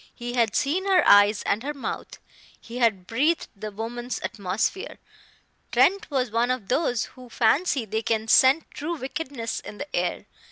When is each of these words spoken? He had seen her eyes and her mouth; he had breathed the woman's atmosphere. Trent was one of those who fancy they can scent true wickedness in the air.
He 0.15 0.33
had 0.33 0.55
seen 0.55 0.87
her 0.87 1.07
eyes 1.07 1.43
and 1.43 1.61
her 1.61 1.75
mouth; 1.75 2.17
he 2.59 2.79
had 2.79 3.05
breathed 3.05 3.49
the 3.55 3.69
woman's 3.71 4.17
atmosphere. 4.21 4.97
Trent 5.71 6.09
was 6.09 6.31
one 6.31 6.49
of 6.49 6.69
those 6.69 7.05
who 7.13 7.29
fancy 7.29 7.85
they 7.85 8.01
can 8.01 8.27
scent 8.27 8.71
true 8.71 8.95
wickedness 8.95 9.59
in 9.59 9.77
the 9.77 9.95
air. 9.95 10.25